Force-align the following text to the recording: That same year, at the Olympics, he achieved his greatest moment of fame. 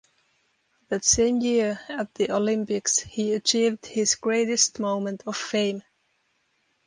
That 0.89 1.05
same 1.05 1.41
year, 1.41 1.79
at 1.87 2.15
the 2.15 2.31
Olympics, 2.31 2.97
he 3.01 3.35
achieved 3.35 3.85
his 3.85 4.15
greatest 4.15 4.79
moment 4.79 5.21
of 5.27 5.37
fame. 5.37 5.83